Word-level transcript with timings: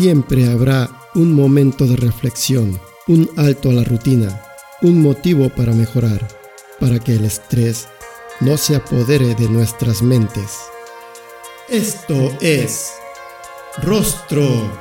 Siempre 0.00 0.50
habrá 0.50 0.88
un 1.14 1.34
momento 1.34 1.86
de 1.86 1.94
reflexión, 1.94 2.80
un 3.06 3.28
alto 3.36 3.68
a 3.68 3.74
la 3.74 3.84
rutina, 3.84 4.40
un 4.80 5.02
motivo 5.02 5.50
para 5.50 5.74
mejorar, 5.74 6.26
para 6.80 6.98
que 6.98 7.16
el 7.16 7.26
estrés 7.26 7.86
no 8.40 8.56
se 8.56 8.76
apodere 8.76 9.34
de 9.34 9.46
nuestras 9.50 10.00
mentes. 10.00 10.56
Esto 11.68 12.32
es 12.40 12.92
Rostro 13.82 14.72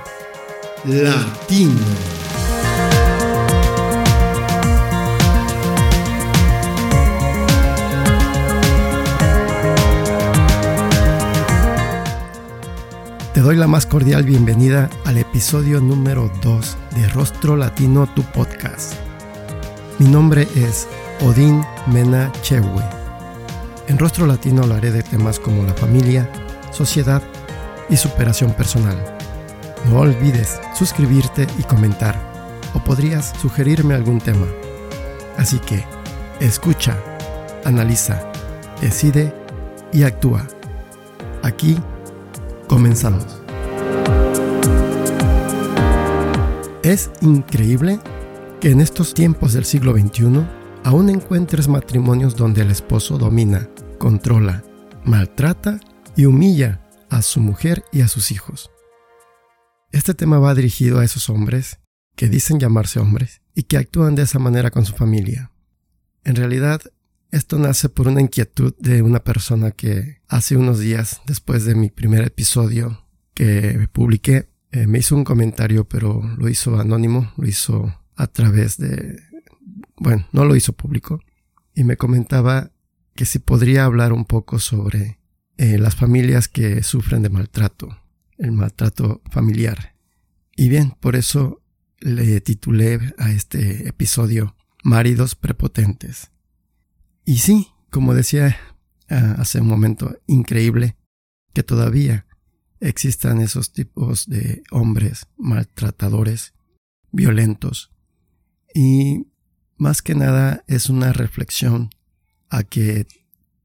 Latino. 0.85 2.28
Doy 13.49 13.57
la 13.57 13.65
más 13.65 13.87
cordial 13.87 14.25
bienvenida 14.25 14.91
al 15.05 15.17
episodio 15.17 15.81
número 15.81 16.31
2 16.43 16.77
de 16.95 17.09
Rostro 17.09 17.57
Latino, 17.57 18.05
tu 18.05 18.21
podcast. 18.21 18.93
Mi 19.97 20.07
nombre 20.07 20.47
es 20.55 20.87
Odín 21.21 21.63
Mena 21.87 22.31
Chewe. 22.43 22.83
En 23.87 23.97
Rostro 23.97 24.27
Latino 24.27 24.61
hablaré 24.61 24.91
de 24.91 25.01
temas 25.01 25.39
como 25.39 25.63
la 25.63 25.73
familia, 25.73 26.29
sociedad 26.71 27.23
y 27.89 27.97
superación 27.97 28.53
personal. 28.53 29.03
No 29.89 30.01
olvides 30.01 30.61
suscribirte 30.75 31.47
y 31.57 31.63
comentar, 31.63 32.21
o 32.75 32.83
podrías 32.83 33.33
sugerirme 33.41 33.95
algún 33.95 34.19
tema. 34.19 34.45
Así 35.39 35.57
que, 35.57 35.83
escucha, 36.39 36.95
analiza, 37.65 38.31
decide 38.79 39.33
y 39.91 40.03
actúa. 40.03 40.45
Aquí 41.41 41.81
Comenzamos. 42.69 43.41
Es 46.89 47.11
increíble 47.21 47.99
que 48.59 48.71
en 48.71 48.81
estos 48.81 49.13
tiempos 49.13 49.53
del 49.53 49.63
siglo 49.63 49.93
XXI 49.93 50.43
aún 50.83 51.11
encuentres 51.11 51.67
matrimonios 51.67 52.35
donde 52.35 52.63
el 52.63 52.71
esposo 52.71 53.19
domina, 53.19 53.69
controla, 53.99 54.63
maltrata 55.05 55.79
y 56.15 56.25
humilla 56.25 56.81
a 57.11 57.21
su 57.21 57.41
mujer 57.41 57.83
y 57.91 58.01
a 58.01 58.07
sus 58.07 58.31
hijos. 58.31 58.71
Este 59.91 60.15
tema 60.15 60.39
va 60.39 60.55
dirigido 60.55 60.97
a 60.97 61.05
esos 61.05 61.29
hombres 61.29 61.79
que 62.15 62.27
dicen 62.27 62.59
llamarse 62.59 62.99
hombres 62.99 63.43
y 63.53 63.61
que 63.61 63.77
actúan 63.77 64.15
de 64.15 64.23
esa 64.23 64.39
manera 64.39 64.71
con 64.71 64.83
su 64.83 64.95
familia. 64.95 65.51
En 66.23 66.37
realidad, 66.37 66.81
esto 67.29 67.59
nace 67.59 67.89
por 67.89 68.07
una 68.07 68.21
inquietud 68.21 68.73
de 68.79 69.03
una 69.03 69.23
persona 69.23 69.69
que 69.69 70.23
hace 70.27 70.57
unos 70.57 70.79
días, 70.79 71.21
después 71.27 71.65
de 71.65 71.75
mi 71.75 71.91
primer 71.91 72.23
episodio 72.23 73.05
que 73.35 73.87
publiqué, 73.91 74.49
eh, 74.71 74.87
me 74.87 74.99
hizo 74.99 75.15
un 75.15 75.23
comentario, 75.23 75.87
pero 75.87 76.21
lo 76.37 76.47
hizo 76.49 76.79
anónimo, 76.79 77.31
lo 77.37 77.47
hizo 77.47 77.95
a 78.15 78.27
través 78.27 78.77
de... 78.77 79.19
Bueno, 79.97 80.27
no 80.31 80.45
lo 80.45 80.55
hizo 80.55 80.73
público. 80.73 81.19
Y 81.73 81.83
me 81.83 81.97
comentaba 81.97 82.71
que 83.15 83.25
si 83.25 83.39
podría 83.39 83.85
hablar 83.85 84.13
un 84.13 84.25
poco 84.25 84.59
sobre 84.59 85.19
eh, 85.57 85.77
las 85.77 85.95
familias 85.95 86.47
que 86.47 86.83
sufren 86.83 87.21
de 87.21 87.29
maltrato, 87.29 87.97
el 88.37 88.51
maltrato 88.51 89.21
familiar. 89.31 89.95
Y 90.55 90.69
bien, 90.69 90.93
por 90.99 91.15
eso 91.15 91.61
le 91.99 92.39
titulé 92.41 92.99
a 93.17 93.31
este 93.31 93.87
episodio 93.87 94.55
Maridos 94.83 95.35
Prepotentes. 95.35 96.31
Y 97.25 97.39
sí, 97.39 97.67
como 97.89 98.13
decía 98.13 98.57
ah, 99.09 99.35
hace 99.37 99.61
un 99.61 99.67
momento, 99.67 100.17
increíble 100.27 100.95
que 101.53 101.63
todavía 101.63 102.25
existan 102.79 103.41
esos 103.41 103.73
tipos 103.73 104.27
de 104.27 104.63
hombres 104.71 105.27
maltratadores, 105.37 106.53
violentos. 107.11 107.91
Y 108.73 109.27
más 109.77 110.01
que 110.01 110.15
nada 110.15 110.63
es 110.67 110.89
una 110.89 111.13
reflexión 111.13 111.89
a 112.49 112.63
que 112.63 113.07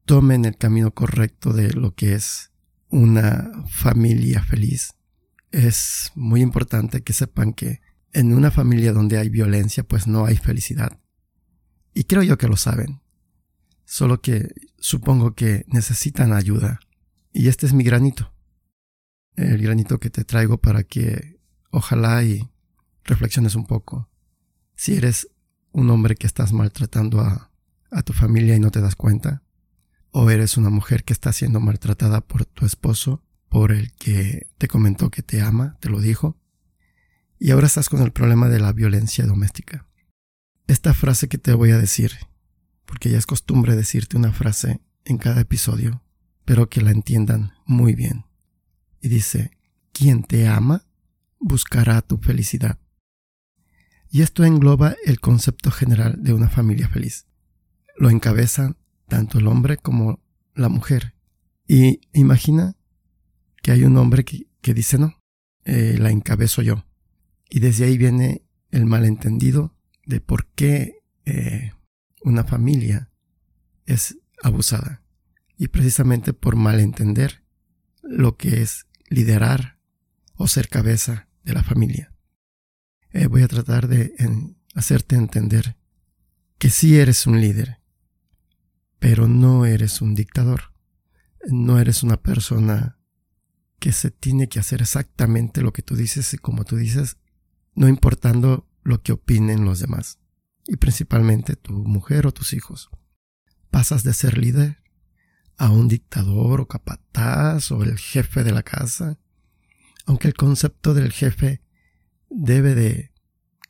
tomen 0.05 0.45
el 0.45 0.57
camino 0.57 0.91
correcto 0.93 1.53
de 1.53 1.71
lo 1.73 1.95
que 1.95 2.13
es 2.13 2.51
una 2.89 3.51
familia 3.67 4.43
feliz. 4.43 4.93
Es 5.51 6.11
muy 6.15 6.41
importante 6.41 7.01
que 7.01 7.13
sepan 7.13 7.53
que 7.53 7.81
en 8.13 8.33
una 8.33 8.51
familia 8.51 8.93
donde 8.93 9.17
hay 9.17 9.29
violencia 9.29 9.83
pues 9.83 10.07
no 10.07 10.25
hay 10.25 10.37
felicidad. 10.37 10.99
Y 11.93 12.03
creo 12.05 12.23
yo 12.23 12.37
que 12.37 12.47
lo 12.47 12.57
saben 12.57 13.01
solo 13.85 14.21
que 14.21 14.53
supongo 14.77 15.35
que 15.35 15.63
necesitan 15.67 16.33
ayuda. 16.33 16.79
Y 17.31 17.47
este 17.47 17.65
es 17.65 17.73
mi 17.73 17.83
granito. 17.83 18.33
El 19.35 19.61
granito 19.61 19.99
que 19.99 20.09
te 20.09 20.23
traigo 20.23 20.57
para 20.57 20.83
que 20.83 21.39
ojalá 21.71 22.23
y 22.23 22.49
reflexiones 23.03 23.55
un 23.55 23.65
poco. 23.65 24.09
Si 24.75 24.95
eres 24.95 25.29
un 25.71 25.89
hombre 25.89 26.15
que 26.15 26.27
estás 26.27 26.53
maltratando 26.53 27.21
a, 27.21 27.51
a 27.91 28.01
tu 28.03 28.13
familia 28.13 28.55
y 28.55 28.59
no 28.59 28.71
te 28.71 28.81
das 28.81 28.95
cuenta, 28.95 29.43
o 30.11 30.29
eres 30.29 30.57
una 30.57 30.69
mujer 30.69 31.03
que 31.03 31.13
está 31.13 31.33
siendo 31.33 31.59
maltratada 31.59 32.21
por 32.21 32.45
tu 32.45 32.65
esposo, 32.65 33.23
por 33.49 33.71
el 33.71 33.91
que 33.93 34.47
te 34.57 34.67
comentó 34.67 35.09
que 35.09 35.21
te 35.21 35.41
ama, 35.41 35.77
te 35.81 35.89
lo 35.89 35.99
dijo, 35.99 36.37
y 37.37 37.51
ahora 37.51 37.67
estás 37.67 37.89
con 37.89 38.01
el 38.01 38.11
problema 38.11 38.47
de 38.47 38.59
la 38.59 38.71
violencia 38.71 39.25
doméstica. 39.25 39.87
Esta 40.67 40.93
frase 40.93 41.27
que 41.27 41.37
te 41.37 41.53
voy 41.53 41.71
a 41.71 41.77
decir 41.77 42.13
porque 42.85 43.09
ya 43.09 43.17
es 43.17 43.25
costumbre 43.25 43.75
decirte 43.75 44.17
una 44.17 44.31
frase 44.31 44.79
en 45.03 45.17
cada 45.17 45.41
episodio, 45.41 46.01
pero 46.45 46.69
que 46.69 46.81
la 46.81 46.91
entiendan 46.91 47.53
muy 47.65 47.95
bien. 47.95 48.25
Y 49.05 49.07
dice, 49.07 49.51
quien 49.91 50.23
te 50.23 50.47
ama 50.47 50.83
buscará 51.39 52.01
tu 52.01 52.17
felicidad. 52.17 52.79
Y 54.09 54.23
esto 54.23 54.43
engloba 54.43 54.95
el 55.05 55.19
concepto 55.19 55.69
general 55.69 56.23
de 56.23 56.33
una 56.33 56.49
familia 56.49 56.89
feliz. 56.89 57.27
Lo 57.99 58.09
encabezan 58.09 58.77
tanto 59.07 59.37
el 59.37 59.45
hombre 59.45 59.77
como 59.77 60.23
la 60.55 60.69
mujer. 60.69 61.13
Y 61.67 62.01
imagina 62.13 62.77
que 63.61 63.69
hay 63.69 63.83
un 63.83 63.95
hombre 63.97 64.25
que, 64.25 64.73
dice 64.73 64.97
no, 64.97 65.21
eh, 65.65 65.97
la 65.99 66.09
encabezo 66.09 66.63
yo. 66.63 66.87
Y 67.47 67.59
desde 67.59 67.85
ahí 67.85 67.99
viene 67.99 68.41
el 68.71 68.87
malentendido 68.87 69.75
de 70.07 70.19
por 70.19 70.47
qué 70.47 71.03
eh, 71.25 71.73
una 72.23 72.43
familia 72.43 73.11
es 73.85 74.17
abusada. 74.41 75.03
Y 75.59 75.67
precisamente 75.67 76.33
por 76.33 76.55
malentender 76.55 77.43
lo 78.01 78.35
que 78.35 78.63
es 78.63 78.87
liderar 79.07 79.79
o 80.35 80.47
ser 80.47 80.69
cabeza 80.69 81.27
de 81.43 81.53
la 81.53 81.63
familia. 81.63 82.13
Eh, 83.11 83.27
voy 83.27 83.43
a 83.43 83.47
tratar 83.47 83.87
de 83.87 84.13
hacerte 84.73 85.15
entender 85.15 85.77
que 86.57 86.69
sí 86.69 86.97
eres 86.97 87.27
un 87.27 87.39
líder, 87.39 87.79
pero 88.99 89.27
no 89.27 89.65
eres 89.65 90.01
un 90.01 90.15
dictador. 90.15 90.73
No 91.47 91.79
eres 91.79 92.01
una 92.01 92.17
persona 92.17 92.97
que 93.79 93.91
se 93.91 94.09
tiene 94.09 94.49
que 94.49 94.59
hacer 94.59 94.81
exactamente 94.81 95.61
lo 95.61 95.73
que 95.73 95.83
tú 95.83 95.95
dices 95.95 96.33
y 96.33 96.37
como 96.37 96.63
tú 96.63 96.75
dices, 96.75 97.17
no 97.75 97.87
importando 97.87 98.67
lo 98.83 99.03
que 99.03 99.11
opinen 99.11 99.63
los 99.63 99.79
demás 99.79 100.19
y 100.67 100.77
principalmente 100.77 101.55
tu 101.55 101.73
mujer 101.73 102.25
o 102.25 102.31
tus 102.31 102.53
hijos. 102.53 102.89
Pasas 103.69 104.03
de 104.03 104.13
ser 104.13 104.37
líder 104.37 104.81
a 105.57 105.69
un 105.69 105.87
dictador 105.87 106.61
o 106.61 106.67
capataz 106.67 107.71
o 107.71 107.83
el 107.83 107.97
jefe 107.97 108.43
de 108.43 108.51
la 108.51 108.63
casa, 108.63 109.17
aunque 110.05 110.27
el 110.27 110.33
concepto 110.33 110.93
del 110.93 111.11
jefe 111.11 111.61
debe 112.29 112.75
de 112.75 113.11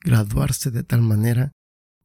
graduarse 0.02 0.72
de 0.72 0.84
tal 0.84 1.02
manera 1.02 1.52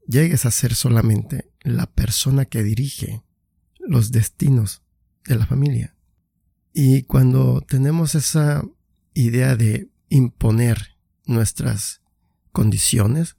llegues 0.07 0.47
a 0.47 0.51
ser 0.51 0.75
solamente 0.75 1.50
la 1.62 1.87
persona 1.87 2.44
que 2.44 2.62
dirige 2.62 3.23
los 3.79 4.11
destinos 4.11 4.82
de 5.25 5.37
la 5.37 5.47
familia. 5.47 5.97
Y 6.73 7.03
cuando 7.03 7.61
tenemos 7.61 8.15
esa 8.15 8.65
idea 9.15 9.56
de 9.56 9.91
imponer 10.09 10.97
nuestras 11.26 12.03
condiciones, 12.53 13.37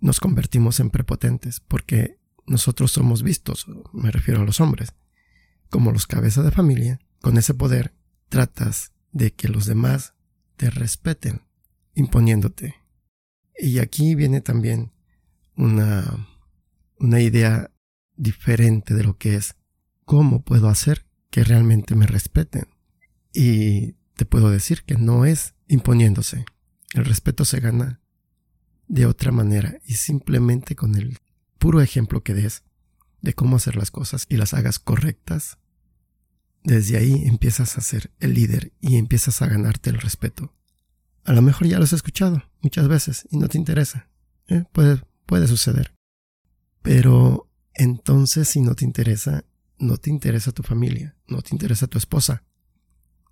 nos 0.00 0.20
convertimos 0.20 0.80
en 0.80 0.90
prepotentes 0.90 1.60
porque 1.60 2.18
nosotros 2.46 2.92
somos 2.92 3.22
vistos, 3.22 3.66
me 3.92 4.10
refiero 4.10 4.42
a 4.42 4.44
los 4.44 4.60
hombres, 4.60 4.94
como 5.70 5.92
los 5.92 6.06
cabezas 6.06 6.44
de 6.44 6.50
familia. 6.50 7.00
Con 7.20 7.36
ese 7.36 7.54
poder 7.54 7.94
tratas 8.28 8.92
de 9.12 9.32
que 9.32 9.48
los 9.48 9.66
demás 9.66 10.14
te 10.56 10.70
respeten, 10.70 11.42
imponiéndote. 11.94 12.76
Y 13.58 13.78
aquí 13.78 14.14
viene 14.14 14.40
también 14.40 14.92
una, 15.56 16.28
una 16.98 17.20
idea 17.20 17.70
diferente 18.16 18.94
de 18.94 19.04
lo 19.04 19.16
que 19.16 19.34
es 19.34 19.56
cómo 20.04 20.42
puedo 20.42 20.68
hacer 20.68 21.06
que 21.30 21.44
realmente 21.44 21.94
me 21.94 22.06
respeten. 22.06 22.68
Y 23.32 23.92
te 24.14 24.24
puedo 24.24 24.50
decir 24.50 24.84
que 24.84 24.96
no 24.96 25.24
es 25.24 25.54
imponiéndose. 25.66 26.44
El 26.94 27.04
respeto 27.04 27.44
se 27.44 27.60
gana 27.60 28.00
de 28.88 29.06
otra 29.06 29.30
manera 29.30 29.78
y 29.84 29.94
simplemente 29.94 30.74
con 30.74 30.94
el 30.94 31.18
puro 31.58 31.80
ejemplo 31.80 32.22
que 32.22 32.34
des 32.34 32.64
de 33.20 33.34
cómo 33.34 33.56
hacer 33.56 33.76
las 33.76 33.90
cosas 33.90 34.26
y 34.28 34.36
las 34.36 34.54
hagas 34.54 34.78
correctas, 34.78 35.58
desde 36.62 36.96
ahí 36.96 37.22
empiezas 37.26 37.78
a 37.78 37.80
ser 37.80 38.12
el 38.20 38.34
líder 38.34 38.72
y 38.80 38.96
empiezas 38.96 39.42
a 39.42 39.46
ganarte 39.46 39.90
el 39.90 40.00
respeto. 40.00 40.54
A 41.24 41.32
lo 41.32 41.42
mejor 41.42 41.66
ya 41.66 41.78
lo 41.78 41.84
has 41.84 41.92
escuchado 41.92 42.42
muchas 42.62 42.88
veces 42.88 43.26
y 43.30 43.38
no 43.38 43.48
te 43.48 43.58
interesa. 43.58 44.08
¿eh? 44.48 44.64
Puede, 44.72 45.02
puede 45.26 45.46
suceder. 45.46 45.94
Pero 46.82 47.50
entonces 47.74 48.48
si 48.48 48.60
no 48.60 48.74
te 48.74 48.84
interesa, 48.84 49.44
no 49.78 49.96
te 49.96 50.10
interesa 50.10 50.52
tu 50.52 50.62
familia, 50.62 51.16
no 51.26 51.42
te 51.42 51.54
interesa 51.54 51.86
tu 51.86 51.98
esposa, 51.98 52.44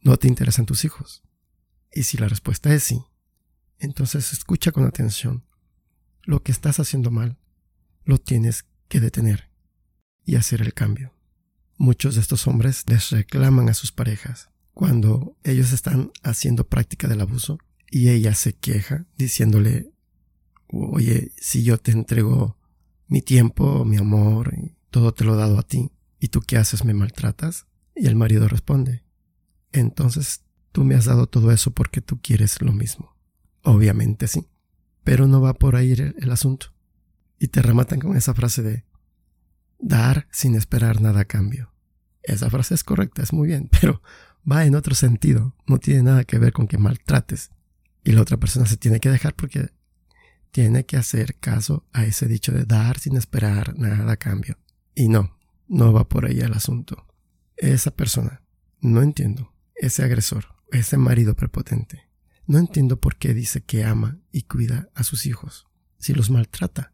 no 0.03 0.17
te 0.17 0.29
interesan 0.29 0.67
tus 0.67 0.85
hijos. 0.85 1.23
Y 1.93 2.05
si 2.05 2.19
la 2.19 2.29
respuesta 2.29 2.73
es 2.75 2.85
sí, 2.85 3.03
entonces 3.79 4.33
escucha 4.33 4.73
con 4.73 4.85
atención. 4.85 5.45
Lo 6.23 6.43
que 6.43 6.53
estás 6.53 6.81
haciendo 6.81 7.11
mal, 7.11 7.39
lo 8.05 8.19
tienes 8.19 8.67
que 8.89 9.01
detener 9.01 9.46
y 10.27 10.35
hacer 10.35 10.61
el 10.61 10.75
cambio. 10.75 11.15
Muchos 11.79 12.17
de 12.17 12.21
estos 12.21 12.47
hombres 12.47 12.85
les 12.89 13.11
reclaman 13.11 13.71
a 13.71 13.75
sus 13.75 13.93
parejas 13.93 14.51
cuando 14.75 15.37
ellos 15.45 15.73
están 15.73 16.11
haciendo 16.23 16.67
práctica 16.67 17.09
del 17.09 17.23
abuso 17.23 17.59
y 17.91 18.11
ella 18.11 18.35
se 18.35 18.53
queja 18.55 19.07
diciéndole, 19.17 19.91
oye, 20.69 21.33
si 21.39 21.63
yo 21.63 21.79
te 21.79 21.93
entrego 21.93 22.59
mi 23.07 23.23
tiempo, 23.23 23.85
mi 23.85 23.97
amor, 23.97 24.53
todo 24.91 25.15
te 25.15 25.25
lo 25.25 25.35
he 25.35 25.39
dado 25.39 25.59
a 25.59 25.63
ti, 25.63 25.93
¿y 26.19 26.29
tú 26.29 26.43
qué 26.43 26.59
haces? 26.59 26.85
¿Me 26.85 26.93
maltratas? 26.93 27.67
Y 27.95 28.07
el 28.07 28.17
marido 28.17 28.49
responde, 28.49 29.05
entonces 29.73 30.43
tú 30.73 30.85
me 30.85 30.95
has 30.95 31.05
dado 31.05 31.27
todo 31.27 31.53
eso 31.53 31.71
porque 31.71 32.01
tú 32.01 32.21
quieres 32.21 32.61
lo 32.61 32.73
mismo. 32.73 33.17
Obviamente 33.63 34.29
sí, 34.29 34.47
pero 35.05 35.27
no 35.27 35.41
va 35.41 35.55
por 35.55 35.77
ahí 35.77 35.93
el 35.93 36.31
asunto. 36.31 36.67
Y 37.39 37.49
te 37.49 37.63
rematan 37.63 38.01
con 38.01 38.17
esa 38.17 38.35
frase 38.35 38.63
de 38.63 38.85
dar 39.79 40.27
sin 40.31 40.55
esperar 40.55 41.01
nada 41.01 41.21
a 41.21 41.25
cambio. 41.25 41.73
Esa 42.23 42.51
frase 42.51 42.75
es 42.75 42.85
correcta, 42.85 43.23
es 43.23 43.33
muy 43.33 43.49
bien, 43.49 43.69
pero 43.81 44.03
va 44.51 44.65
en 44.65 44.75
otro 44.75 44.95
sentido, 44.95 45.55
no 45.67 45.79
tiene 45.79 46.03
nada 46.03 46.25
que 46.25 46.39
ver 46.39 46.53
con 46.53 46.67
que 46.67 46.79
maltrates. 46.79 47.51
Y 48.05 48.13
la 48.13 48.23
otra 48.23 48.37
persona 48.37 48.67
se 48.67 48.77
tiene 48.77 49.01
que 49.01 49.11
dejar 49.11 49.35
porque 49.35 49.71
tiene 50.53 50.87
que 50.87 50.97
hacer 50.97 51.37
caso 51.39 51.85
a 51.93 52.05
ese 52.05 52.29
dicho 52.29 52.53
de 52.53 52.65
dar 52.65 52.99
sin 52.99 53.17
esperar 53.17 53.77
nada 53.79 54.13
a 54.13 54.17
cambio. 54.17 54.59
Y 54.95 55.09
no, 55.09 55.37
no 55.69 55.93
va 55.93 56.09
por 56.09 56.27
ahí 56.27 56.39
el 56.39 56.55
asunto. 56.55 57.07
Esa 57.57 57.91
persona, 57.91 58.43
no 58.81 59.03
entiendo, 59.03 59.53
ese 59.75 60.05
agresor, 60.05 60.47
ese 60.71 60.97
marido 60.97 61.35
prepotente, 61.35 62.09
no 62.47 62.59
entiendo 62.59 63.01
por 63.01 63.17
qué 63.17 63.35
dice 63.35 63.63
que 63.63 63.85
ama 63.85 64.19
y 64.31 64.43
cuida 64.43 64.89
a 64.95 65.03
sus 65.03 65.27
hijos, 65.27 65.67
si 65.99 66.15
los 66.15 66.31
maltrata. 66.31 66.93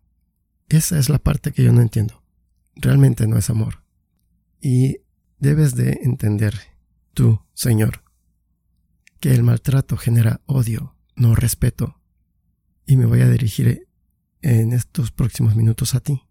Esa 0.69 0.99
es 0.99 1.09
la 1.09 1.19
parte 1.19 1.53
que 1.53 1.63
yo 1.63 1.73
no 1.73 1.83
entiendo. 1.83 2.22
Realmente 2.77 3.27
no 3.27 3.37
es 3.39 3.51
amor. 3.51 3.83
Y 4.61 4.99
debes 5.39 5.75
de 5.75 6.01
entender, 6.03 6.55
tú, 7.15 7.41
Señor, 7.55 8.03
que 9.21 9.35
el 9.35 9.43
maltrato 9.43 9.97
genera 9.97 10.41
odio, 10.47 10.97
no 11.17 11.35
respeto. 11.35 12.01
Y 12.87 12.97
me 12.97 13.07
voy 13.07 13.21
a 13.21 13.29
dirigir 13.29 13.89
en 14.41 14.73
estos 14.73 15.13
próximos 15.13 15.55
minutos 15.55 15.95
a 15.95 16.01
ti, 16.01 16.23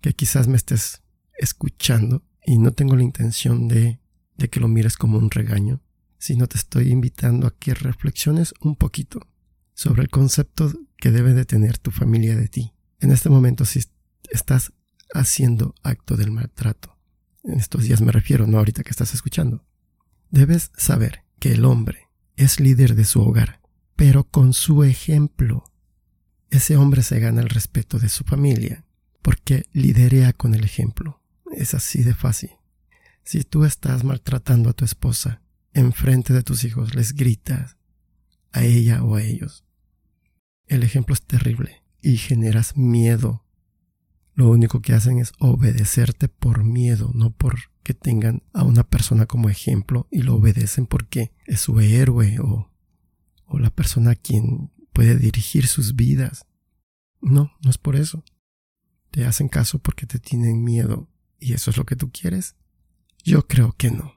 que 0.00 0.12
quizás 0.12 0.48
me 0.48 0.56
estés 0.56 1.02
escuchando 1.38 2.22
y 2.44 2.58
no 2.58 2.72
tengo 2.72 2.96
la 2.96 3.02
intención 3.02 3.68
de, 3.68 4.00
de 4.36 4.48
que 4.48 4.60
lo 4.60 4.68
mires 4.68 4.96
como 4.96 5.18
un 5.18 5.30
regaño, 5.30 5.80
sino 6.18 6.46
te 6.46 6.58
estoy 6.58 6.90
invitando 6.90 7.46
a 7.46 7.54
que 7.56 7.74
reflexiones 7.74 8.54
un 8.60 8.76
poquito 8.76 9.20
sobre 9.74 10.02
el 10.02 10.08
concepto 10.08 10.72
que 10.96 11.10
debe 11.10 11.34
de 11.34 11.44
tener 11.44 11.78
tu 11.78 11.90
familia 11.90 12.36
de 12.36 12.48
ti. 12.48 12.72
En 13.00 13.10
este 13.10 13.28
momento, 13.28 13.64
si 13.64 13.80
estás 14.30 14.72
haciendo 15.14 15.74
acto 15.82 16.16
del 16.16 16.30
maltrato, 16.30 16.96
en 17.44 17.60
estos 17.60 17.84
días 17.84 18.00
me 18.00 18.12
refiero, 18.12 18.46
no 18.46 18.58
ahorita 18.58 18.82
que 18.82 18.90
estás 18.90 19.14
escuchando, 19.14 19.64
debes 20.30 20.70
saber 20.76 21.22
que 21.38 21.52
el 21.52 21.64
hombre 21.64 22.08
es 22.36 22.60
líder 22.60 22.94
de 22.94 23.04
su 23.04 23.22
hogar 23.22 23.60
pero 23.96 24.24
con 24.24 24.52
su 24.52 24.84
ejemplo. 24.84 25.64
Ese 26.50 26.76
hombre 26.76 27.02
se 27.02 27.18
gana 27.18 27.40
el 27.40 27.48
respeto 27.48 27.98
de 27.98 28.10
su 28.10 28.24
familia 28.24 28.84
porque 29.22 29.64
liderea 29.72 30.32
con 30.32 30.54
el 30.54 30.62
ejemplo. 30.62 31.20
Es 31.50 31.74
así 31.74 32.04
de 32.04 32.14
fácil. 32.14 32.50
Si 33.24 33.42
tú 33.42 33.64
estás 33.64 34.04
maltratando 34.04 34.70
a 34.70 34.72
tu 34.74 34.84
esposa 34.84 35.42
en 35.72 35.92
frente 35.92 36.32
de 36.32 36.42
tus 36.42 36.62
hijos, 36.64 36.94
les 36.94 37.14
gritas 37.14 37.76
a 38.52 38.62
ella 38.62 39.02
o 39.02 39.16
a 39.16 39.22
ellos. 39.22 39.64
El 40.68 40.82
ejemplo 40.82 41.14
es 41.14 41.22
terrible 41.22 41.82
y 42.02 42.18
generas 42.18 42.76
miedo. 42.76 43.44
Lo 44.36 44.48
único 44.50 44.80
que 44.80 44.92
hacen 44.92 45.18
es 45.18 45.32
obedecerte 45.40 46.28
por 46.28 46.62
miedo, 46.62 47.10
no 47.12 47.30
por 47.30 47.56
que 47.82 47.92
tengan 47.92 48.42
a 48.52 48.62
una 48.62 48.84
persona 48.84 49.26
como 49.26 49.48
ejemplo 49.48 50.06
y 50.10 50.22
lo 50.22 50.36
obedecen 50.36 50.86
porque 50.86 51.32
es 51.46 51.60
su 51.60 51.80
héroe 51.80 52.38
o 52.40 52.70
o 53.46 53.58
la 53.58 53.70
persona 53.70 54.12
a 54.12 54.16
quien 54.16 54.70
puede 54.92 55.16
dirigir 55.16 55.66
sus 55.66 55.96
vidas. 55.96 56.46
No, 57.20 57.52
no 57.62 57.70
es 57.70 57.78
por 57.78 57.96
eso. 57.96 58.24
Te 59.10 59.24
hacen 59.24 59.48
caso 59.48 59.78
porque 59.78 60.06
te 60.06 60.18
tienen 60.18 60.62
miedo 60.62 61.08
y 61.38 61.54
eso 61.54 61.70
es 61.70 61.76
lo 61.76 61.86
que 61.86 61.96
tú 61.96 62.10
quieres. 62.10 62.56
Yo 63.24 63.46
creo 63.46 63.72
que 63.72 63.90
no. 63.90 64.14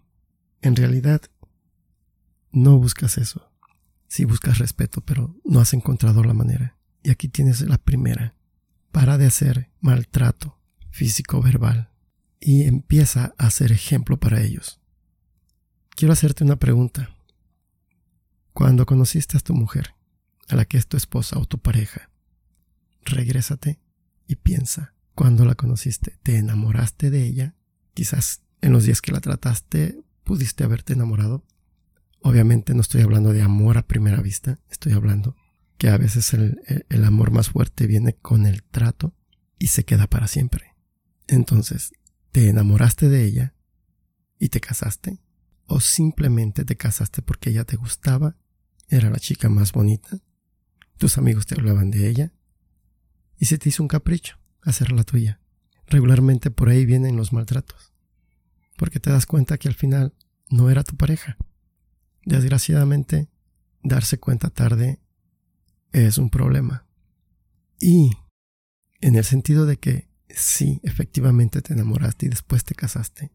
En 0.61 0.75
realidad, 0.75 1.21
no 2.51 2.77
buscas 2.77 3.17
eso. 3.17 3.51
Sí 4.07 4.25
buscas 4.25 4.57
respeto, 4.57 5.01
pero 5.01 5.35
no 5.45 5.59
has 5.59 5.73
encontrado 5.73 6.23
la 6.23 6.33
manera. 6.33 6.77
Y 7.03 7.11
aquí 7.11 7.29
tienes 7.29 7.61
la 7.61 7.77
primera. 7.77 8.35
Para 8.91 9.17
de 9.17 9.27
hacer 9.27 9.69
maltrato 9.79 10.59
físico 10.89 11.41
verbal 11.41 11.89
y 12.39 12.63
empieza 12.63 13.33
a 13.37 13.51
ser 13.51 13.71
ejemplo 13.71 14.19
para 14.19 14.41
ellos. 14.41 14.79
Quiero 15.91 16.13
hacerte 16.13 16.43
una 16.43 16.55
pregunta. 16.55 17.09
Cuando 18.53 18.85
conociste 18.85 19.37
a 19.37 19.41
tu 19.41 19.53
mujer, 19.53 19.95
a 20.47 20.55
la 20.55 20.65
que 20.65 20.77
es 20.77 20.87
tu 20.87 20.97
esposa 20.97 21.37
o 21.37 21.45
tu 21.45 21.59
pareja, 21.59 22.09
regrésate 23.03 23.79
y 24.27 24.35
piensa, 24.35 24.93
cuando 25.15 25.45
la 25.45 25.55
conociste, 25.55 26.17
¿te 26.23 26.37
enamoraste 26.37 27.09
de 27.09 27.25
ella? 27.25 27.55
Quizás 27.93 28.41
en 28.61 28.71
los 28.71 28.85
días 28.85 29.01
que 29.01 29.11
la 29.11 29.19
trataste 29.19 29.99
pudiste 30.23 30.63
haberte 30.63 30.93
enamorado. 30.93 31.43
Obviamente 32.21 32.73
no 32.73 32.81
estoy 32.81 33.01
hablando 33.01 33.33
de 33.33 33.41
amor 33.41 33.77
a 33.77 33.87
primera 33.87 34.21
vista, 34.21 34.59
estoy 34.69 34.93
hablando 34.93 35.35
que 35.79 35.87
a 35.89 35.97
veces 35.97 36.33
el, 36.33 37.03
amor 37.05 37.31
más 37.31 37.49
fuerte 37.49 37.87
viene 37.87 38.13
con 38.13 38.45
el 38.45 38.63
trato 38.63 39.15
y 39.57 39.67
se 39.67 39.85
queda 39.85 40.07
para 40.07 40.27
siempre. 40.27 40.75
Entonces, 41.25 41.93
¿te 42.31 42.49
enamoraste 42.49 43.07
de 43.07 43.23
ella 43.23 43.55
y 44.37 44.49
te 44.49 44.59
casaste? 44.59 45.19
¿O 45.65 45.79
simplemente 45.79 46.65
te 46.65 46.75
casaste 46.75 47.21
porque 47.21 47.49
ella 47.49 47.63
te 47.63 47.77
gustaba 47.77 48.35
era 48.89 49.09
la 49.09 49.19
chica 49.19 49.49
más 49.49 49.71
bonita, 49.71 50.19
tus 50.97 51.17
amigos 51.17 51.45
te 51.45 51.55
hablaban 51.55 51.91
de 51.91 52.09
ella, 52.09 52.33
y 53.37 53.45
se 53.45 53.57
te 53.57 53.69
hizo 53.69 53.83
un 53.83 53.87
capricho 53.87 54.37
hacerla 54.61 55.03
tuya. 55.03 55.39
Regularmente 55.87 56.51
por 56.51 56.69
ahí 56.69 56.85
vienen 56.85 57.15
los 57.15 57.31
maltratos, 57.31 57.93
porque 58.77 58.99
te 58.99 59.11
das 59.11 59.25
cuenta 59.25 59.57
que 59.57 59.67
al 59.67 59.75
final 59.75 60.13
no 60.49 60.69
era 60.69 60.83
tu 60.83 60.97
pareja. 60.97 61.37
Desgraciadamente, 62.25 63.29
darse 63.81 64.19
cuenta 64.19 64.49
tarde 64.49 64.99
es 65.91 66.17
un 66.17 66.29
problema. 66.29 66.85
Y 67.79 68.11
en 69.01 69.15
el 69.15 69.23
sentido 69.23 69.65
de 69.65 69.77
que 69.77 70.09
sí, 70.29 70.79
efectivamente 70.83 71.61
te 71.61 71.73
enamoraste 71.73 72.25
y 72.25 72.29
después 72.29 72.63
te 72.63 72.75
casaste. 72.75 73.31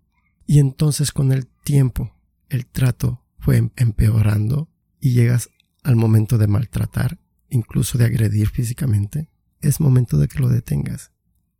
Y 0.46 0.58
entonces 0.58 1.12
con 1.12 1.32
el 1.32 1.46
tiempo 1.46 2.14
el 2.48 2.66
trato 2.66 3.24
fue 3.38 3.56
em-, 3.56 3.70
empeorando 3.76 4.68
y 5.00 5.12
llegas 5.12 5.50
al 5.82 5.96
momento 5.96 6.38
de 6.38 6.46
maltratar, 6.46 7.18
incluso 7.48 7.98
de 7.98 8.04
agredir 8.04 8.48
físicamente, 8.48 9.28
es 9.60 9.80
momento 9.80 10.18
de 10.18 10.28
que 10.28 10.38
lo 10.38 10.48
detengas 10.48 11.12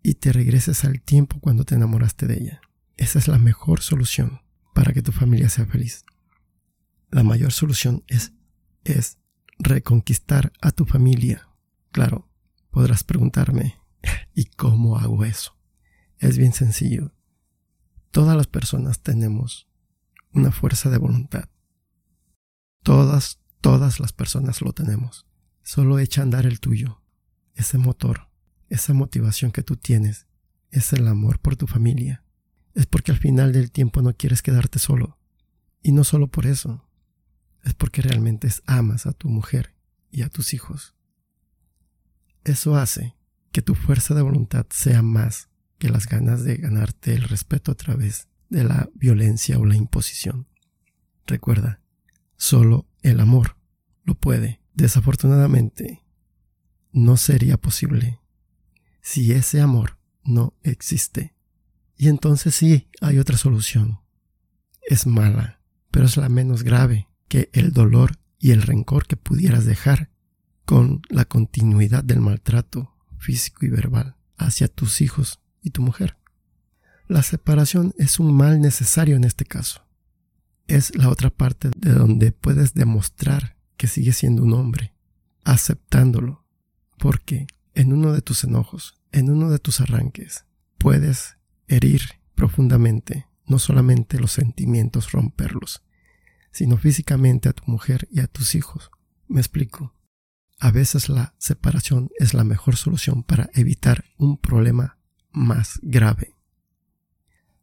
y 0.03 0.15
te 0.15 0.33
regreses 0.33 0.85
al 0.85 1.01
tiempo 1.01 1.41
cuando 1.41 1.65
te 1.65 1.75
enamoraste 1.75 2.27
de 2.27 2.35
ella. 2.35 2.61
Esa 2.97 3.19
es 3.19 3.29
la 3.29 3.39
mejor 3.39 3.81
solución 3.81 4.43
para 4.75 4.93
que 4.93 5.03
tu 5.03 5.13
familia 5.13 5.49
sea 5.49 5.67
feliz. 5.67 6.05
La 7.11 7.23
mayor 7.23 7.53
solución 7.53 8.05
es, 8.07 8.33
es 8.85 9.19
reconquistar 9.59 10.53
a 10.61 10.71
tu 10.71 10.85
familia. 10.85 11.49
Claro, 11.93 12.29
podrás 12.71 13.05
preguntarme, 13.05 13.77
¿y 14.35 14.47
cómo 14.47 14.99
hago 14.99 15.25
eso? 15.25 15.57
Es 16.19 16.39
bien 16.39 16.53
sencillo. 16.53 17.13
Todas 18.11 18.37
las 18.37 18.47
personas 18.47 19.01
tenemos 19.01 19.69
una 20.33 20.51
fuerza 20.51 20.91
de 20.91 20.99
voluntad 20.99 21.49
Todas, 22.85 23.41
todas 23.63 23.99
las 23.99 24.13
personas 24.13 24.61
lo 24.61 24.75
tenemos. 24.75 25.27
Solo 25.63 25.99
echa 25.99 26.21
a 26.21 26.25
andar 26.25 26.45
el 26.45 26.61
tuyo. 26.61 27.01
Ese 27.55 27.79
motor, 27.79 28.29
esa 28.69 28.93
motivación 28.93 29.53
que 29.53 29.63
tú 29.63 29.77
tienes, 29.77 30.27
es 30.71 30.93
el 30.93 31.09
amor 31.09 31.39
por 31.39 31.57
tu 31.57 31.67
familia. 31.67 32.23
Es 32.75 32.85
porque 32.85 33.11
al 33.11 33.17
final 33.17 33.55
del 33.55 33.71
tiempo 33.71 34.03
no 34.03 34.13
quieres 34.15 34.43
quedarte 34.43 34.79
solo. 34.79 35.19
Y 35.83 35.93
no 35.93 36.05
solo 36.05 36.27
por 36.27 36.45
eso. 36.45 36.87
Es 37.65 37.75
porque 37.75 38.03
realmente 38.03 38.49
amas 38.67 39.07
a 39.07 39.13
tu 39.13 39.29
mujer 39.29 39.75
y 40.11 40.23
a 40.23 40.29
tus 40.29 40.55
hijos. 40.55 40.95
Eso 42.45 42.77
hace 42.77 43.17
que 43.53 43.63
tu 43.63 43.75
fuerza 43.75 44.15
de 44.15 44.23
voluntad 44.23 44.67
sea 44.71 45.03
más 45.03 45.49
que 45.79 45.89
las 45.89 46.07
ganas 46.07 46.45
de 46.45 46.57
ganarte 46.57 47.15
el 47.15 47.23
respeto 47.23 47.73
a 47.73 47.75
través 47.75 48.29
de 48.51 48.65
la 48.65 48.89
violencia 48.95 49.59
o 49.59 49.65
la 49.65 49.77
imposición. 49.77 50.47
Recuerda, 51.27 51.81
Solo 52.37 52.87
el 53.03 53.21
amor 53.21 53.57
lo 54.03 54.15
puede 54.15 54.61
Desafortunadamente, 54.75 56.05
no 56.93 57.17
sería 57.17 57.57
posible 57.57 58.21
si 59.01 59.31
ese 59.33 59.61
amor 59.61 59.99
no 60.25 60.55
existe. 60.65 61.33
Y 61.97 62.09
entonces 62.09 62.57
sí, 62.57 62.89
hay 63.01 63.19
otra 63.19 63.37
solución. 63.37 64.01
Es 64.83 65.07
mala, 65.07 65.61
pero 65.93 66.07
es 66.07 66.17
la 66.17 66.29
menos 66.29 66.65
grave 66.65 67.09
que 67.29 67.51
el 67.53 67.73
dolor 67.73 68.19
y 68.39 68.51
el 68.51 68.63
rencor 68.63 69.07
que 69.07 69.17
pudieras 69.17 69.65
dejar 69.65 70.11
con 70.65 71.03
la 71.09 71.25
continuidad 71.25 72.05
del 72.05 72.21
maltrato 72.21 72.95
físico 73.19 73.67
y 73.67 73.69
verbal 73.69 74.17
hacia 74.37 74.69
tus 74.69 75.01
hijos 75.01 75.41
y 75.63 75.71
tu 75.71 75.83
mujer. 75.83 76.17
La 77.07 77.23
separación 77.23 77.95
es 77.99 78.19
un 78.19 78.35
mal 78.35 78.61
necesario 78.61 79.17
en 79.17 79.25
este 79.25 79.45
caso. 79.45 79.87
Es 80.67 80.97
la 80.97 81.11
otra 81.11 81.31
parte 81.31 81.71
de 81.77 81.93
donde 81.93 82.33
puedes 82.33 82.73
demostrar 82.75 83.57
que 83.77 83.87
sigues 83.87 84.17
siendo 84.17 84.43
un 84.43 84.55
hombre, 84.55 84.95
aceptándolo, 85.45 86.45
porque 86.99 87.47
en 87.75 87.93
uno 87.93 88.13
de 88.13 88.23
tus 88.23 88.45
enojos, 88.45 88.95
en 89.13 89.31
uno 89.31 89.51
de 89.51 89.59
tus 89.59 89.81
arranques, 89.81 90.47
puedes 90.79 91.37
herir 91.69 92.03
profundamente 92.35 93.27
no 93.47 93.59
solamente 93.59 94.19
los 94.19 94.33
sentimientos, 94.33 95.13
romperlos, 95.13 95.83
sino 96.55 96.79
físicamente 96.79 97.49
a 97.49 97.53
tu 97.53 97.65
mujer 97.67 98.09
y 98.11 98.21
a 98.21 98.29
tus 98.29 98.55
hijos. 98.55 98.91
Me 99.27 99.41
explico. 99.41 99.93
A 100.61 100.71
veces 100.71 101.09
la 101.09 101.35
separación 101.37 102.11
es 102.17 102.33
la 102.33 102.45
mejor 102.45 102.77
solución 102.77 103.25
para 103.25 103.51
evitar 103.55 104.05
un 104.17 104.39
problema 104.39 104.97
más 105.33 105.81
grave. 105.83 106.37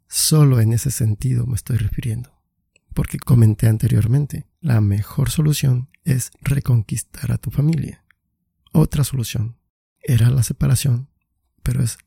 Solo 0.08 0.60
en 0.60 0.74
ese 0.74 0.92
sentido 0.92 1.48
me 1.48 1.56
estoy 1.56 1.78
refiriendo, 1.78 2.38
porque 2.94 3.18
comenté 3.18 3.68
anteriormente, 3.68 4.46
la 4.60 4.82
mejor 4.82 5.30
solución 5.30 5.90
es 6.04 6.32
reconquistar 6.42 7.32
a 7.32 7.38
tu 7.38 7.50
familia. 7.50 8.04
Otra 8.74 9.06
solución 9.06 9.58
era 10.02 10.30
la 10.30 10.44
separación, 10.44 11.08
pero 11.64 11.82
es 11.82 11.98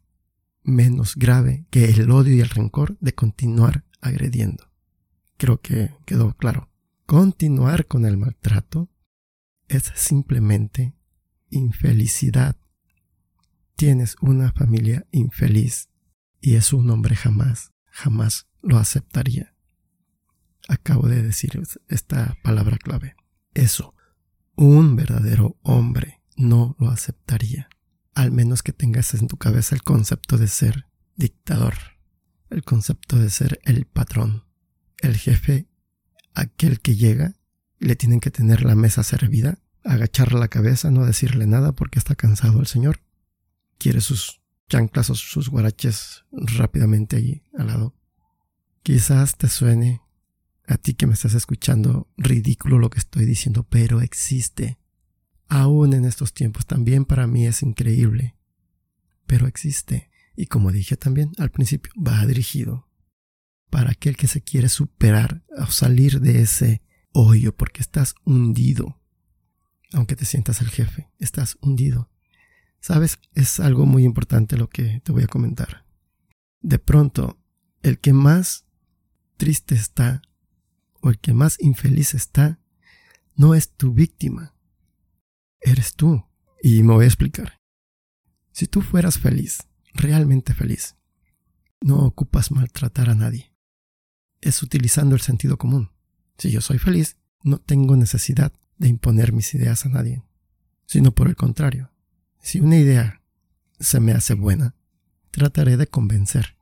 menos 0.63 1.17
grave 1.17 1.65
que 1.71 1.87
el 1.87 2.11
odio 2.11 2.35
y 2.35 2.41
el 2.41 2.51
rencor 2.51 2.99
de 3.01 3.15
continuar 3.15 3.85
agrediendo. 4.03 4.71
Creo 5.39 5.63
que 5.63 5.95
quedó 6.05 6.37
claro. 6.37 6.69
Continuar 7.07 7.87
con 7.87 8.07
el 8.07 8.17
maltrato 8.17 8.89
es 9.69 9.93
simplemente 9.95 10.95
infelicidad. 11.51 12.57
Tienes 13.77 14.17
una 14.23 14.53
familia 14.53 15.07
infeliz 15.11 15.91
y 16.41 16.55
es 16.55 16.73
un 16.73 16.89
hombre 16.89 17.15
jamás, 17.15 17.73
jamás 17.91 18.47
lo 18.63 18.79
aceptaría. 18.79 19.55
Acabo 20.67 21.07
de 21.07 21.23
decir 21.23 21.61
esta 21.89 22.39
palabra 22.43 22.79
clave. 22.79 23.17
Eso, 23.53 23.95
un 24.57 24.97
verdadero 24.97 25.59
hombre 25.63 26.23
no 26.37 26.75
lo 26.79 26.89
aceptaría. 26.89 27.69
Al 28.15 28.33
menos 28.33 28.63
que 28.63 28.73
tengas 28.73 29.13
en 29.13 29.29
tu 29.29 29.37
cabeza 29.37 29.75
el 29.75 29.83
concepto 29.83 30.39
de 30.39 30.49
ser 30.49 30.87
dictador, 31.17 31.75
el 32.49 32.65
concepto 32.65 33.19
de 33.19 33.29
ser 33.29 33.61
el 33.65 33.85
patrón, 33.85 34.45
el 35.03 35.19
jefe, 35.19 35.69
aquel 36.35 36.81
que 36.81 36.97
llega, 36.97 37.35
le 37.79 37.97
tienen 37.97 38.21
que 38.21 38.31
tener 38.31 38.65
la 38.65 38.75
mesa 38.75 39.03
servida 39.03 39.59
agachar 39.85 40.33
la 40.33 40.49
cabeza, 40.49 40.91
no 40.91 41.05
decirle 41.05 41.47
nada 41.47 41.73
porque 41.73 41.99
está 41.99 42.15
cansado 42.15 42.61
el 42.61 42.67
señor. 42.67 43.01
Quiere 43.79 44.01
sus 44.01 44.41
chanclas 44.69 45.11
o 45.11 45.15
sus 45.15 45.51
guaraches 45.51 46.25
rápidamente 46.33 47.17
allí 47.17 47.43
al 47.57 47.69
lado. 47.69 47.95
Quizás 48.83 49.37
te 49.37 49.49
suene 49.49 50.01
a 50.67 50.79
ti 50.79 50.95
que 50.95 51.07
me 51.07 51.15
estás 51.15 51.35
escuchando 51.35 52.09
ridículo 52.17 52.79
lo 52.79 52.91
que 52.91 52.99
estoy 52.99 53.27
diciendo, 53.27 53.67
pero 53.69 54.01
existe. 54.01 54.79
Aún 55.49 55.93
en 55.93 56.07
estos 56.07 56.33
tiempos 56.33 56.67
también 56.67 57.05
para 57.05 57.27
mí 57.27 57.47
es 57.47 57.63
increíble. 57.63 58.37
Pero 59.27 59.47
existe. 59.47 60.11
Y 60.37 60.47
como 60.47 60.73
dije 60.73 60.97
también 60.97 61.33
al 61.39 61.51
principio, 61.51 61.93
va 61.97 62.27
dirigido 62.27 62.89
para 63.75 63.91
aquel 63.91 64.17
que 64.17 64.29
se 64.29 64.41
quiere 64.41 64.69
superar 64.69 65.43
o 65.59 65.67
salir 65.67 66.21
de 66.21 66.43
ese 66.43 66.81
hoyo 67.13 67.57
porque 67.57 67.81
estás 67.81 68.15
hundido 68.25 69.01
aunque 69.95 70.17
te 70.17 70.25
sientas 70.25 70.61
el 70.61 70.69
jefe, 70.69 71.09
estás 71.19 71.57
hundido. 71.61 72.11
Sabes, 72.81 73.19
es 73.35 73.61
algo 73.61 73.87
muy 73.87 74.05
importante 74.05 74.57
lo 74.57 74.69
que 74.69 75.01
te 75.05 75.13
voy 75.13 75.23
a 75.23 75.29
comentar. 75.29 75.87
De 76.61 76.79
pronto, 76.79 77.39
el 77.83 77.99
que 77.99 78.13
más 78.13 78.67
triste 79.37 79.75
está 79.75 80.23
o 81.01 81.11
el 81.11 81.19
que 81.19 81.33
más 81.33 81.57
infeliz 81.61 82.15
está, 82.15 82.59
no 83.37 83.55
es 83.55 83.71
tu 83.71 83.93
víctima, 83.93 84.55
eres 85.61 85.95
tú. 85.95 86.25
Y 86.63 86.83
me 86.83 86.95
voy 86.95 87.05
a 87.05 87.09
explicar. 87.09 87.61
Si 88.53 88.67
tú 88.67 88.81
fueras 88.81 89.19
feliz, 89.19 89.59
realmente 89.93 90.55
feliz, 90.55 90.97
no 91.81 91.99
ocupas 91.99 92.51
maltratar 92.51 93.11
a 93.11 93.15
nadie. 93.15 93.54
Es 94.45 94.63
utilizando 94.63 95.15
el 95.15 95.23
sentido 95.23 95.57
común. 95.57 95.91
Si 96.37 96.51
yo 96.51 96.61
soy 96.61 96.77
feliz, 96.79 97.17
no 97.43 97.61
tengo 97.61 97.97
necesidad 97.97 98.53
de 98.77 98.89
imponer 98.89 99.33
mis 99.33 99.55
ideas 99.55 99.87
a 99.87 99.89
nadie, 99.89 100.23
sino 100.85 101.15
por 101.15 101.29
el 101.29 101.35
contrario. 101.35 101.91
Si 102.43 102.61
una 102.61 102.77
idea 102.77 103.23
se 103.81 104.01
me 104.01 104.13
hace 104.13 104.35
buena, 104.35 104.75
trataré 105.31 105.79
de 105.79 105.87
convencer, 105.87 106.59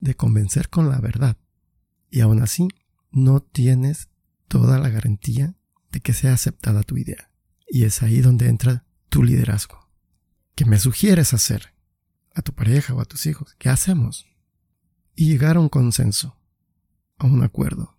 de 0.00 0.14
convencer 0.14 0.70
con 0.70 0.88
la 0.88 0.98
verdad. 0.98 1.36
Y 2.10 2.20
aún 2.20 2.40
así, 2.40 2.68
no 3.10 3.40
tienes 3.40 4.08
toda 4.48 4.78
la 4.78 4.88
garantía 4.88 5.56
de 5.92 6.00
que 6.00 6.14
sea 6.14 6.32
aceptada 6.32 6.84
tu 6.84 6.96
idea. 6.96 7.30
Y 7.68 7.84
es 7.84 8.02
ahí 8.02 8.22
donde 8.22 8.48
entra 8.48 8.86
tu 9.10 9.22
liderazgo. 9.22 9.90
¿Qué 10.54 10.64
me 10.64 10.78
sugieres 10.78 11.34
hacer? 11.34 11.74
A 12.34 12.40
tu 12.40 12.54
pareja 12.54 12.94
o 12.94 13.00
a 13.02 13.04
tus 13.04 13.26
hijos. 13.26 13.54
¿Qué 13.58 13.68
hacemos? 13.68 14.24
Y 15.14 15.26
llegar 15.26 15.58
a 15.58 15.60
un 15.60 15.68
consenso, 15.68 16.38
a 17.18 17.26
un 17.26 17.42
acuerdo. 17.42 17.96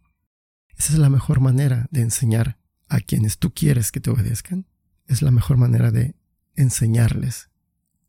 Esa 0.77 0.93
es 0.93 0.99
la 0.99 1.09
mejor 1.09 1.39
manera 1.39 1.87
de 1.91 2.01
enseñar 2.01 2.59
a 2.87 2.99
quienes 2.99 3.37
tú 3.37 3.53
quieres 3.53 3.91
que 3.91 3.99
te 3.99 4.09
obedezcan, 4.09 4.67
es 5.07 5.21
la 5.21 5.31
mejor 5.31 5.57
manera 5.57 5.91
de 5.91 6.15
enseñarles 6.55 7.49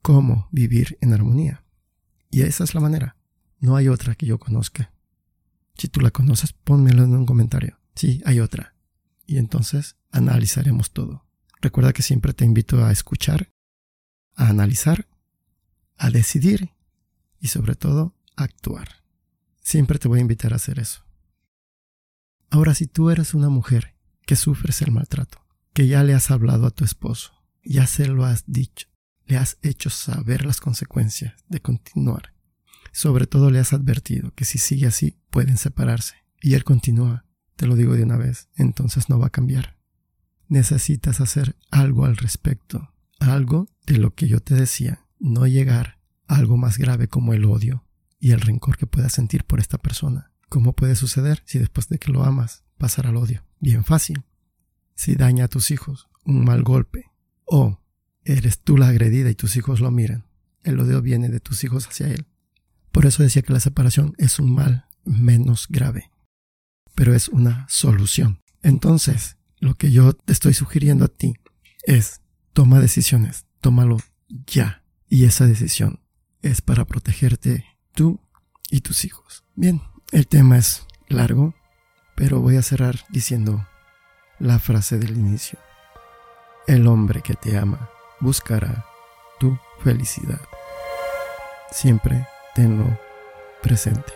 cómo 0.03 0.49
vivir 0.51 0.99
en 1.01 1.13
armonía. 1.13 1.65
Y 2.31 2.43
esa 2.43 2.65
es 2.65 2.75
la 2.75 2.81
manera. 2.81 3.17
No 3.61 3.77
hay 3.77 3.89
otra 3.89 4.15
que 4.15 4.27
yo 4.27 4.39
conozca. 4.39 4.93
Si 5.77 5.89
tú 5.89 6.01
la 6.01 6.11
conoces, 6.11 6.53
pónmelo 6.53 7.05
en 7.05 7.15
un 7.15 7.27
comentario. 7.27 7.79
Sí, 7.95 8.23
hay 8.25 8.41
otra. 8.41 8.75
Y 9.27 9.39
entonces 9.39 9.97
analizaremos 10.11 10.93
todo. 10.93 11.25
Recuerda 11.61 11.93
que 11.93 12.03
siempre 12.03 12.33
te 12.33 12.45
invito 12.45 12.85
a 12.85 12.93
escuchar, 12.93 13.51
a 14.35 14.49
analizar, 14.49 15.09
a 15.97 16.11
decidir 16.11 16.71
y 17.41 17.49
sobre 17.49 17.75
todo 17.75 18.15
a 18.37 18.45
actuar. 18.45 18.98
Siempre 19.69 19.99
te 19.99 20.09
voy 20.09 20.21
a 20.21 20.23
invitar 20.23 20.55
a 20.55 20.57
hacer 20.57 20.79
eso. 20.79 21.05
Ahora, 22.49 22.73
si 22.73 22.87
tú 22.87 23.11
eres 23.11 23.35
una 23.35 23.51
mujer 23.51 23.95
que 24.25 24.35
sufres 24.35 24.81
el 24.81 24.93
maltrato, 24.93 25.45
que 25.75 25.87
ya 25.87 26.03
le 26.05 26.15
has 26.15 26.31
hablado 26.31 26.67
a 26.67 26.71
tu 26.71 26.87
esposo, 26.87 27.35
ya 27.63 27.87
se 27.87 28.07
lo 28.07 28.25
has 28.25 28.45
dicho, 28.47 28.89
le 29.27 29.37
has 29.37 29.59
hecho 29.61 29.91
saber 29.91 30.47
las 30.47 30.61
consecuencias 30.61 31.35
de 31.51 31.61
continuar. 31.61 32.33
Sobre 32.93 33.27
todo 33.27 33.51
le 33.51 33.59
has 33.59 33.75
advertido 33.75 34.33
que 34.35 34.47
si 34.47 34.57
sigue 34.57 34.87
así 34.87 35.19
pueden 35.29 35.59
separarse. 35.59 36.15
Y 36.41 36.55
él 36.55 36.65
continúa, 36.65 37.27
te 37.57 37.67
lo 37.67 37.77
digo 37.77 37.93
de 37.93 38.05
una 38.05 38.17
vez, 38.17 38.49
entonces 38.57 39.11
no 39.11 39.19
va 39.19 39.27
a 39.27 39.37
cambiar. 39.37 39.77
Necesitas 40.47 41.21
hacer 41.21 41.57
algo 41.71 42.07
al 42.07 42.17
respecto, 42.17 42.95
algo 43.21 43.69
de 43.85 43.99
lo 43.99 44.15
que 44.15 44.29
yo 44.29 44.41
te 44.41 44.55
decía, 44.55 45.05
no 45.19 45.47
llegar 45.47 46.01
a 46.27 46.37
algo 46.37 46.57
más 46.57 46.79
grave 46.79 47.09
como 47.09 47.35
el 47.35 47.45
odio 47.45 47.85
y 48.19 48.33
el 48.33 48.41
rencor 48.41 48.77
que 48.77 48.87
puedas 48.87 49.13
sentir 49.13 49.45
por 49.45 49.61
esta 49.61 49.79
persona. 49.79 50.33
¿Cómo 50.49 50.73
puede 50.73 50.97
suceder 50.97 51.43
si 51.45 51.59
después 51.59 51.89
de 51.89 51.99
que 51.99 52.11
lo 52.11 52.25
amas 52.25 52.65
pasar 52.79 53.07
al 53.07 53.17
odio? 53.17 53.45
Bien 53.61 53.85
fácil. 53.85 54.25
Si 54.95 55.15
daña 55.15 55.45
a 55.45 55.49
tus 55.49 55.71
hijos 55.71 56.09
un 56.25 56.45
mal 56.45 56.63
golpe 56.63 57.11
o 57.45 57.81
eres 58.25 58.61
tú 58.61 58.77
la 58.77 58.89
agredida 58.89 59.31
y 59.31 59.35
tus 59.35 59.57
hijos 59.57 59.81
lo 59.81 59.91
miran, 59.91 60.27
el 60.65 60.81
odio 60.81 61.01
viene 61.03 61.29
de 61.29 61.41
tus 61.41 61.65
hijos 61.65 61.87
hacia 61.87 62.09
él. 62.09 62.27
Por 62.93 63.07
eso 63.07 63.23
decía 63.23 63.43
que 63.43 63.53
la 63.53 63.61
separación 63.61 64.15
es 64.19 64.39
un 64.39 64.55
mal 64.55 64.87
menos 65.05 65.67
grave, 65.69 66.11
pero 66.95 67.15
es 67.15 67.29
una 67.29 67.67
solución. 67.69 68.43
Entonces, 68.63 69.37
lo 69.61 69.75
que 69.75 69.91
yo 69.91 70.13
te 70.13 70.33
estoy 70.33 70.55
sugiriendo 70.55 71.05
a 71.05 71.09
ti 71.09 71.35
es 71.85 72.21
toma 72.53 72.81
decisiones, 72.81 73.47
tómalo 73.61 73.99
ya. 74.47 74.85
Y 75.09 75.25
esa 75.25 75.47
decisión 75.47 76.01
es 76.43 76.61
para 76.61 76.85
protegerte 76.87 77.65
tú 77.99 78.21
y 78.71 78.81
tus 78.81 79.05
hijos. 79.05 79.43
Bien, 79.57 79.83
el 80.13 80.29
tema 80.29 80.57
es 80.57 80.87
largo, 81.09 81.53
pero 82.15 82.39
voy 82.39 82.57
a 82.57 82.63
cerrar 82.63 82.95
diciendo 83.09 83.67
la 84.39 84.61
frase 84.61 84.99
del 84.99 85.19
inicio. 85.19 85.59
El 86.69 86.87
hombre 86.87 87.23
que 87.23 87.35
te 87.35 87.59
ama 87.59 87.91
buscará 88.21 88.87
tu 89.41 89.59
felicidad. 89.83 90.41
Siempre 91.73 92.25
tenlo 92.55 92.87
presente. 93.65 94.13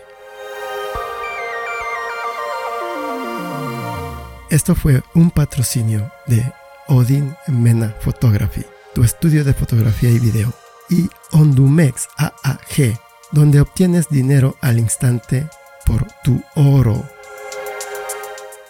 Esto 4.49 4.75
fue 4.75 5.03
un 5.13 5.29
patrocinio 5.29 6.09
de 6.25 6.53
Odin 6.87 7.35
Mena 7.47 7.93
Photography, 7.99 8.63
tu 8.95 9.03
estudio 9.03 9.43
de 9.43 9.53
fotografía 9.53 10.09
y 10.09 10.19
video, 10.19 10.53
y 10.89 11.09
Ondumex 11.33 12.07
AAG, 12.15 12.97
donde 13.33 13.59
obtienes 13.59 14.07
dinero 14.09 14.55
al 14.61 14.79
instante 14.79 15.49
por 15.85 16.07
tu 16.23 16.41
oro. 16.55 17.03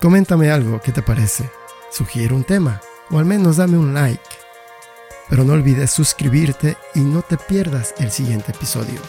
Coméntame 0.01 0.49
algo, 0.49 0.81
¿qué 0.81 0.91
te 0.91 1.03
parece? 1.03 1.49
Sugiere 1.91 2.33
un 2.33 2.45
tema, 2.45 2.81
o 3.11 3.19
al 3.19 3.25
menos 3.25 3.57
dame 3.57 3.77
un 3.77 3.93
like. 3.93 4.23
Pero 5.29 5.43
no 5.43 5.53
olvides 5.53 5.91
suscribirte 5.91 6.77
y 6.95 7.01
no 7.01 7.21
te 7.21 7.37
pierdas 7.37 7.93
el 7.99 8.11
siguiente 8.11 8.51
episodio. 8.51 8.99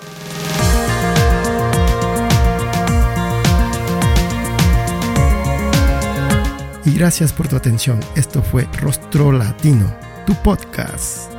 Y 6.85 6.93
gracias 6.95 7.33
por 7.33 7.49
tu 7.49 7.57
atención. 7.57 7.99
Esto 8.15 8.43
fue 8.43 8.69
Rostro 8.81 9.33
Latino, 9.33 9.93
tu 10.27 10.35
podcast. 10.43 11.34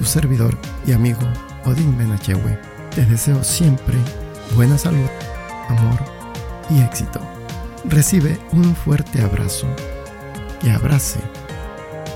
Tu 0.00 0.06
servidor 0.06 0.56
y 0.86 0.92
amigo 0.92 1.20
Odín 1.66 1.94
Menachewe. 1.98 2.58
Te 2.94 3.04
deseo 3.04 3.44
siempre 3.44 3.98
buena 4.56 4.78
salud, 4.78 5.10
amor 5.68 5.98
y 6.70 6.80
éxito. 6.80 7.20
Recibe 7.84 8.38
un 8.52 8.74
fuerte 8.74 9.20
abrazo 9.20 9.66
que 10.58 10.70
abrace 10.70 11.20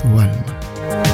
tu 0.01 0.19
alma. 0.19 1.14